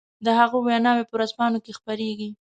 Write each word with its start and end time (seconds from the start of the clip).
د 0.25 0.27
هغو 0.39 0.57
ويناوې 0.65 1.03
په 1.07 1.13
ورځپانو 1.17 1.57
کې 1.65 1.71
خپرېږي. 1.79 2.29